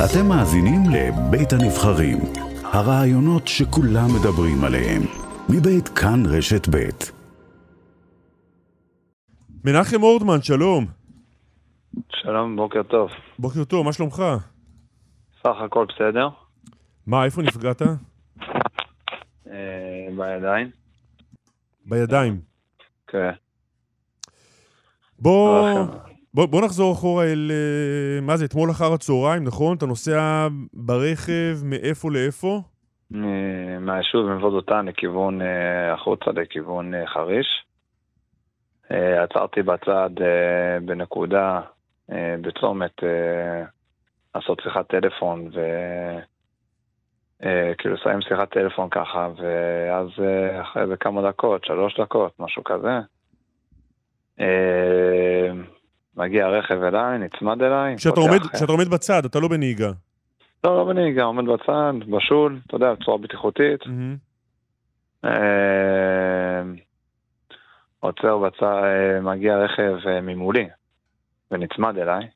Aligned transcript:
אתם 0.00 0.28
מאזינים 0.28 0.80
לבית 0.92 1.52
הנבחרים, 1.52 2.18
הרעיונות 2.64 3.48
שכולם 3.48 4.06
מדברים 4.20 4.64
עליהם, 4.64 5.02
מבית 5.48 5.88
כאן 5.88 6.22
רשת 6.26 6.68
בית. 6.68 7.12
מנחם 9.64 10.02
אורדמן, 10.02 10.42
שלום. 10.42 10.86
שלום, 12.10 12.56
בוקר 12.56 12.82
טוב. 12.82 13.10
בוקר 13.38 13.64
טוב, 13.64 13.86
מה 13.86 13.92
שלומך? 13.92 14.22
סך 15.40 15.56
הכל 15.64 15.86
בסדר. 15.88 16.28
מה, 17.06 17.24
איפה 17.24 17.42
נפגעת? 17.42 17.82
אה, 19.46 20.08
בידיים. 20.16 20.70
בידיים. 21.86 22.40
כן. 23.06 23.30
בוא, 25.18 25.74
ברכב. 25.86 26.11
בוא, 26.34 26.46
בוא 26.46 26.60
נחזור 26.64 26.92
אחורה 26.92 27.24
אל... 27.24 27.50
אה, 27.50 28.20
מה 28.20 28.36
זה, 28.36 28.44
אתמול 28.44 28.70
אחר 28.70 28.92
הצהריים, 28.92 29.44
נכון? 29.44 29.76
אתה 29.76 29.86
נוסע 29.86 30.48
ברכב 30.72 31.56
מאיפה 31.64 32.10
לאיפה? 32.10 32.60
מהיישוב 33.80 34.26
מבוא 34.28 34.50
דותן 34.50 34.86
לכיוון 34.86 35.42
אה, 35.42 35.92
החוצה, 35.92 36.30
לכיוון 36.30 36.94
אה, 36.94 37.06
חריש. 37.06 37.46
עצרתי 39.22 39.62
בצד 39.62 40.10
בנקודה, 40.84 41.60
בצומת, 42.40 42.92
לעשות 44.34 44.60
שיחת 44.64 44.88
טלפון 44.88 45.48
ו... 45.54 45.60
אה, 47.44 47.72
כאילו 47.78 47.94
לסיים 47.94 48.20
שיחת 48.20 48.50
טלפון 48.50 48.88
ככה, 48.90 49.28
ואז 49.36 50.08
אחרי 50.60 50.86
זה 50.86 50.96
כמה 50.96 51.28
דקות, 51.28 51.64
שלוש 51.64 52.00
דקות, 52.00 52.32
משהו 52.38 52.64
כזה. 52.64 52.98
מגיע 56.16 56.48
רכב 56.48 56.82
אליי, 56.82 57.18
נצמד 57.18 57.62
אליי. 57.62 57.96
כשאתה 57.96 58.20
עומד, 58.72 58.88
בצד, 58.88 59.24
אתה 59.24 59.40
לא 59.40 59.48
בנהיגה. 59.48 59.90
לא, 60.64 60.76
לא 60.76 60.84
בנהיגה, 60.84 61.22
עומד 61.22 61.44
בצד, 61.44 61.92
בשול, 62.10 62.60
אתה 62.66 62.76
יודע, 62.76 62.92
בצורה 62.92 63.18
בטיחותית. 63.18 63.80
אה, 65.24 66.62
עוצר 68.00 68.38
בצד, 68.38 68.82
אה, 68.84 69.20
מגיע 69.20 69.56
רכב 69.56 70.08
אה, 70.08 70.20
ממולי, 70.20 70.68
ונצמד 71.50 71.98
אליי. 71.98 72.26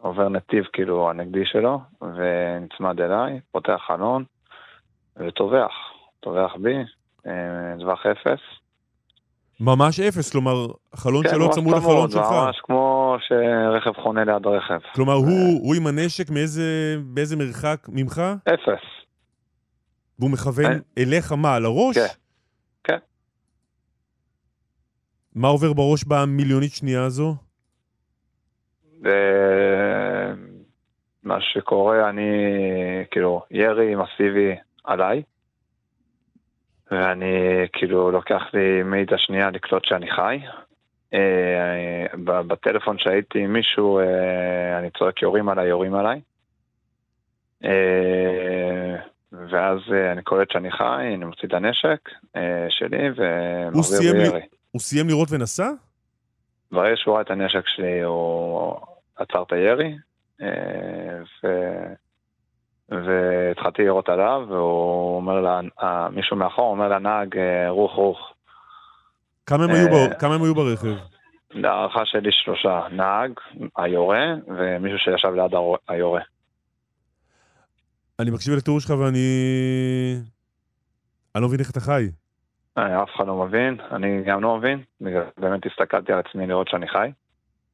עובר 0.00 0.28
נתיב 0.28 0.64
כאילו 0.72 1.10
הנגדי 1.10 1.44
שלו, 1.44 1.80
ונצמד 2.02 3.00
אליי, 3.00 3.40
פותח 3.52 3.80
חלון, 3.86 4.24
וטובח. 5.16 5.72
טובח 6.20 6.52
בי, 6.62 6.74
אה, 7.26 7.32
טווח 7.80 8.06
אפס. 8.06 8.40
ממש 9.60 10.00
אפס, 10.00 10.32
כלומר, 10.32 10.66
החלון 10.92 11.24
שלו 11.30 11.46
ממש 11.46 11.54
צמוד 11.54 11.76
לחלון 11.76 12.10
שלך. 12.10 12.30
ממש 12.30 12.60
כמו 12.62 12.89
שרכב 13.30 13.92
חונה 14.02 14.24
ליד 14.24 14.46
רכב. 14.46 14.78
כלומר, 14.94 15.12
הוא, 15.12 15.60
הוא 15.62 15.74
עם 15.74 15.86
הנשק 15.86 16.30
מאיזה, 16.30 16.96
באיזה 17.04 17.36
מרחק 17.36 17.86
ממך, 17.88 18.22
אפס. 18.48 18.84
והוא 20.18 20.30
מכוון 20.30 20.72
אה. 20.72 20.78
אליך 20.98 21.32
מה, 21.32 21.54
על 21.54 21.64
הראש? 21.64 21.98
כן. 21.98 22.06
כן. 22.84 22.98
מה 25.34 25.48
עובר 25.48 25.72
בראש 25.72 26.04
במיליונית 26.04 26.72
שנייה 26.72 27.04
הזו? 27.04 27.34
ומה 29.00 29.14
שקורה, 31.40 32.08
אני, 32.08 32.22
כאילו, 33.10 33.42
ירי 33.50 33.94
מסיבי 33.94 34.56
עליי, 34.84 35.22
ואני, 36.90 37.34
כאילו, 37.72 38.10
לוקח 38.10 38.42
לי 38.54 38.82
מאידה 38.82 39.18
שנייה 39.18 39.50
לקלוט 39.50 39.84
שאני 39.84 40.10
חי. 40.10 40.38
אה, 41.14 42.06
בטלפון 42.46 42.98
שהייתי 42.98 43.38
עם 43.38 43.52
מישהו, 43.52 43.98
אה, 43.98 44.78
אני 44.78 44.90
צועק 44.98 45.22
יורים 45.22 45.48
עליי, 45.48 45.68
יורים 45.68 45.94
עליי. 45.94 46.20
אה, 47.64 48.96
ואז 49.32 49.78
אני 50.12 50.22
קולט 50.22 50.50
שאני 50.50 50.70
חי, 50.70 51.14
אני 51.14 51.24
מוציא 51.24 51.48
את 51.48 51.54
הנשק 51.54 52.08
שלי 52.68 53.08
ומחזיר 53.16 54.00
סיים 54.00 54.16
לי. 54.16 54.40
הוא 54.70 54.80
סיים 54.80 55.06
לירות 55.06 55.28
ונסע? 55.32 55.70
ברגע 56.72 56.96
שהוא 56.96 57.14
ראה 57.14 57.22
את 57.22 57.30
הנשק 57.30 57.62
שלי, 57.66 58.00
הוא 58.00 58.76
עצר 59.16 59.42
את 59.42 59.52
הירי, 59.52 59.96
ו... 61.42 61.46
והתחלתי 62.90 63.82
לירות 63.82 64.08
עליו, 64.08 64.46
והוא 64.48 65.16
אומר, 65.16 65.40
לה, 65.40 65.60
מישהו 66.12 66.36
מאחור 66.36 66.70
אומר 66.70 66.88
לנהג, 66.88 67.38
רוח 67.68 67.94
רוח. 67.94 68.32
כמה 69.50 69.64
הם 69.64 69.70
אה, 69.70 69.76
היו 69.76 69.88
ב- 69.88 70.14
כמה 70.14 70.34
הם 70.34 70.42
היו 70.42 70.54
ברכב? 70.54 70.94
להערכה 71.50 72.00
שלי 72.04 72.32
שלושה, 72.32 72.80
נהג, 72.92 73.30
היורה, 73.76 74.34
ומישהו 74.46 74.98
שישב 74.98 75.28
ליד 75.34 75.52
היורה. 75.88 76.20
אני 78.18 78.30
מקשיב 78.30 78.54
לתיאור 78.54 78.80
שלך 78.80 78.90
ואני... 78.90 79.18
אני 81.34 81.42
לא 81.42 81.48
מבין 81.48 81.60
איך 81.60 81.70
אתה 81.70 81.80
חי. 81.80 82.08
אה, 82.78 83.02
אף 83.02 83.08
אחד 83.16 83.26
לא 83.26 83.44
מבין, 83.44 83.80
אני 83.92 84.22
גם 84.26 84.42
לא 84.42 84.56
מבין, 84.56 84.82
באמת 85.38 85.66
הסתכלתי 85.66 86.12
על 86.12 86.18
עצמי 86.18 86.46
לראות 86.46 86.68
שאני 86.68 86.88
חי, 86.88 87.10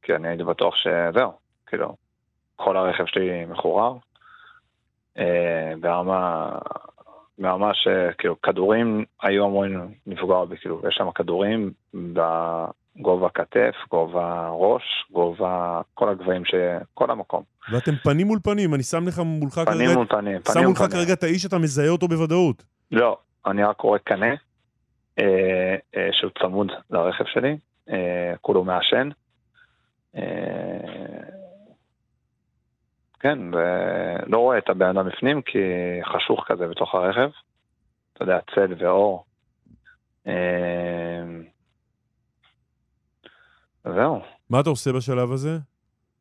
כי 0.01 0.15
אני 0.15 0.27
הייתי 0.27 0.43
בטוח 0.43 0.75
שזהו, 0.75 1.31
כאילו, 1.67 1.95
כל 2.55 2.77
הרכב 2.77 3.05
שלי 3.05 3.45
מחורר, 3.45 3.93
אה, 5.17 5.73
ברמה, 5.79 6.49
ברמה 7.39 7.71
שכאילו 7.73 8.41
כדורים 8.41 9.05
היו 9.21 9.45
אמורים 9.45 9.79
לפגוע 10.07 10.45
בי, 10.45 10.57
כאילו, 10.57 10.81
יש 10.87 10.95
שם 10.95 11.11
כדורים 11.11 11.71
בגובה 11.93 13.29
כתף, 13.29 13.75
גובה 13.91 14.49
ראש, 14.51 14.83
גובה, 15.11 15.81
כל 15.93 16.09
הגבהים, 16.09 16.45
ש... 16.45 16.53
כל 16.93 17.11
המקום, 17.11 17.43
ואתם 17.71 17.91
פנים 18.03 18.27
מול 18.27 18.39
פנים, 18.43 18.73
אני 18.73 18.83
שם 18.83 19.07
לך 19.07 19.19
מולך 19.25 19.53
פנים 19.53 19.65
כרגע... 19.65 19.93
מול 19.93 20.07
פנים, 20.07 20.37
שם 20.37 20.53
פנים 20.53 20.65
מול 20.65 20.65
מולך 20.65 20.77
פנים. 20.77 20.91
כרגע 20.91 21.13
את 21.13 21.23
האיש 21.23 21.41
שאתה 21.41 21.57
מזהה 21.57 21.89
אותו 21.89 22.07
בוודאות. 22.07 22.63
לא, 22.91 23.17
אני 23.45 23.63
רק 23.63 23.75
קורא 23.75 23.97
קנה, 23.97 24.35
אה, 25.19 25.75
אה, 25.95 26.09
שהוא 26.11 26.31
צמוד 26.39 26.71
לרכב 26.89 27.25
שלי, 27.25 27.57
אה, 27.89 28.33
כולו 28.41 28.63
מעשן. 28.63 29.09
אה, 30.15 30.86
כן, 33.19 33.39
ולא 33.53 34.37
רואה 34.37 34.57
את 34.57 34.69
הבן 34.69 34.85
אדם 34.85 35.07
בפנים 35.07 35.41
כי 35.41 35.59
חשוך 36.15 36.43
כזה 36.47 36.67
בתוך 36.67 36.95
הרכב. 36.95 37.29
אתה 38.13 38.23
יודע, 38.23 38.39
צל 38.55 38.73
ואור. 38.79 39.25
אה, 40.27 41.23
זהו. 43.83 44.21
מה 44.49 44.59
אתה 44.59 44.69
עושה 44.69 44.91
בשלב 44.93 45.31
הזה? 45.31 45.57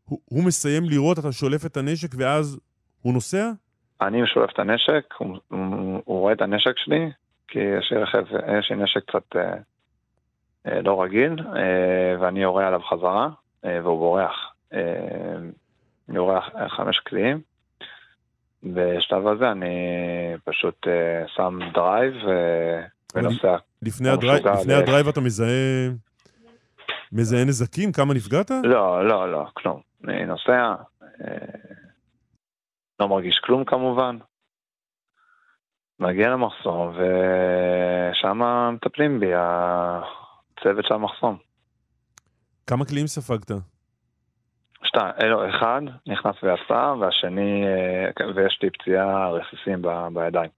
הוא, 0.04 0.20
הוא 0.24 0.44
מסיים 0.44 0.84
לירות, 0.84 1.18
אתה 1.18 1.32
שולף 1.32 1.66
את 1.66 1.76
הנשק 1.76 2.08
ואז 2.18 2.60
הוא 3.02 3.14
נוסע? 3.14 3.50
אני 4.00 4.22
משולף 4.22 4.50
את 4.52 4.58
הנשק, 4.58 5.14
הוא, 5.18 5.36
הוא, 5.48 6.02
הוא 6.04 6.20
רואה 6.20 6.32
את 6.32 6.40
הנשק 6.40 6.78
שלי, 6.78 7.10
כי 7.48 7.58
יש 7.58 7.92
לי 7.92 7.98
רכב, 8.02 8.24
יש 8.58 8.70
לי 8.70 8.76
נשק 8.76 9.00
קצת 9.10 9.36
אה, 9.36 9.54
אה, 10.66 10.82
לא 10.82 11.02
רגיל, 11.02 11.36
אה, 11.56 12.20
ואני 12.20 12.42
יורה 12.42 12.66
עליו 12.66 12.80
חזרה, 12.90 13.28
אה, 13.64 13.78
והוא 13.82 13.98
בורח. 13.98 14.52
אה, 14.72 15.36
אני 16.08 16.16
יורה 16.16 16.40
ח- 16.40 16.45
חמש 16.68 16.98
קליעים. 16.98 17.40
בשלב 18.62 19.26
הזה 19.26 19.50
אני 19.52 19.76
פשוט 20.44 20.86
אה, 20.86 21.28
שם 21.36 21.58
drive 21.74 22.14
אה, 22.28 22.82
ונוסע. 23.14 23.56
לפני, 23.82 24.08
הדרי... 24.08 24.40
לפני 24.60 24.74
אה. 24.74 24.78
ה 24.78 24.83
drive 24.83 25.08
אתה 25.08 25.20
מזהה... 25.20 25.88
מזהה 27.12 27.44
נזקים? 27.44 27.92
כמה 27.92 28.14
נפגעת? 28.14 28.50
לא, 28.50 29.08
לא, 29.08 29.32
לא, 29.32 29.46
כלום. 29.54 29.80
אני 30.04 30.26
נוסע, 30.26 30.74
אה, 31.02 31.36
לא 33.00 33.08
מרגיש 33.08 33.38
כלום 33.44 33.64
כמובן. 33.64 34.18
מגיע 36.00 36.28
למחסום, 36.28 36.88
ושם 36.88 38.40
מטפלים 38.72 39.20
בי, 39.20 39.30
הצוות 39.34 40.84
של 40.84 40.94
המחסום. 40.94 41.36
כמה 42.66 42.84
קליעים 42.84 43.06
ספגת? 43.06 43.50
שתיים, 44.96 45.14
אלו, 45.20 45.50
אחד 45.50 45.82
נכנס 46.06 46.34
ויצא, 46.42 46.94
והשני, 47.00 47.64
אה, 47.66 48.26
ויש 48.34 48.58
לי 48.62 48.70
פציעה 48.70 49.30
רסיסים 49.30 49.82
ב- 49.82 50.08
בידיים. 50.14 50.50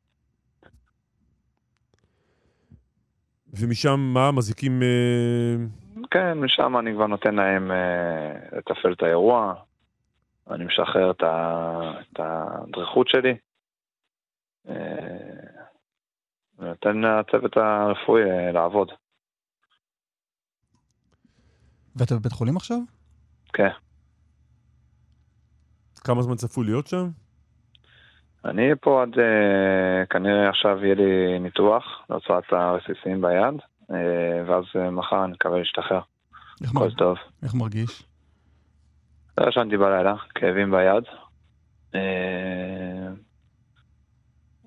ומשם 3.61 4.01
מה? 4.15 4.33
מזיקים... 4.33 4.83
אה, 4.83 5.57
כן, 6.11 6.39
משם 6.39 6.77
אני 6.77 6.95
כבר 6.95 7.07
נותן 7.07 7.35
להם 7.35 7.71
אה, 7.71 8.59
לתפעל 8.59 8.93
את 8.93 9.03
האירוע, 9.03 9.55
אני 10.51 10.65
משחרר 10.65 11.11
את, 11.11 11.23
ה, 11.23 11.93
את 12.13 12.21
הדריכות 12.21 13.09
שלי, 13.09 13.37
אה, 14.69 14.75
ונותן 16.59 17.01
לצוות 17.01 17.57
הרפואי 17.57 18.23
אה, 18.23 18.53
לעבוד. 18.53 18.93
ואתה 21.97 22.15
בבית 22.15 22.33
חולים 22.33 22.57
עכשיו? 22.57 22.79
כן. 23.53 23.88
כמה 25.99 26.23
זמן 26.23 26.35
צפוי 26.35 26.67
להיות 26.67 26.87
שם? 26.87 27.09
אני 28.45 28.71
פה 28.81 29.03
עד, 29.03 29.19
אה, 29.19 30.07
כנראה 30.07 30.49
עכשיו 30.49 30.85
יהיה 30.85 30.95
לי 30.95 31.39
ניתוח 31.39 31.85
להוצאת 32.11 32.45
הרסיסים 32.53 33.21
ביד, 33.21 33.55
אה, 33.91 34.43
ואז 34.47 34.65
אה, 34.77 34.91
מחר 34.91 35.25
אני 35.25 35.33
מקווה 35.33 35.59
להשתחרר. 35.59 36.01
הכל 36.65 36.79
מר... 36.79 36.91
טוב. 36.91 37.17
איך 37.43 37.55
מרגיש? 37.55 38.03
לא 39.39 39.49
ישנתי 39.49 39.77
בלילה, 39.77 40.15
כאבים 40.35 40.71
ביד. 40.71 41.05
אה, 41.95 43.09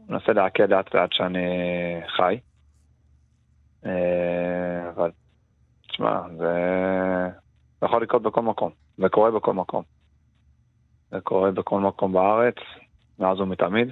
מנסה 0.10 0.34
לעכל 0.34 0.64
לאט 0.64 0.96
לאט 0.96 1.14
שאני 1.14 1.48
חי. 2.18 2.40
אה, 3.86 4.90
אבל, 4.96 5.12
תשמע, 5.88 6.22
זה... 6.38 6.54
זה 7.82 7.86
יכול 7.86 8.04
לקרות 8.04 8.22
בכל 8.22 8.42
מקום. 8.42 8.72
זה 8.98 9.10
קורה 9.10 9.32
בכל 9.32 9.54
מקום. 9.54 9.84
זה 11.12 11.22
קורה 11.22 11.52
בכל 11.52 11.80
מקום 11.82 12.14
בארץ, 12.14 12.56
מאז 13.20 13.40
ומתמיד. 13.40 13.88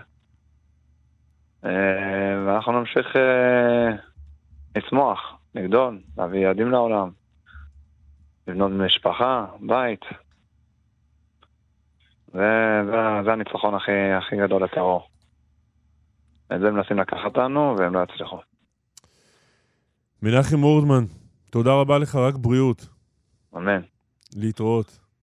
אה, 1.66 1.69
ואנחנו 2.45 2.71
נמשיך 2.71 3.16
אה, 3.16 3.95
לצמוח, 4.75 5.19
לגדול, 5.56 6.01
להביא 6.18 6.39
ילדים 6.39 6.71
לעולם, 6.71 7.10
לבנות 8.48 8.71
משפחה, 8.71 9.45
בית. 9.60 10.06
זה, 12.33 12.81
זה, 12.86 12.98
זה 13.25 13.31
הניצחון 13.31 13.75
הכי, 13.75 14.12
הכי 14.18 14.38
גדול 14.38 14.63
לטרור. 14.63 15.07
את 16.56 16.60
זה 16.60 16.71
מנסים 16.71 17.00
לקחת 17.00 17.38
לנו, 17.38 17.75
והם 17.77 17.94
לא 17.94 18.04
יצליחו. 18.04 18.39
מנחם 20.21 20.63
אורדמן, 20.63 21.04
תודה 21.50 21.71
רבה 21.71 21.98
לך, 21.98 22.16
רק 22.16 22.36
בריאות. 22.36 22.88
אמן. 23.56 23.81
להתראות. 24.36 25.08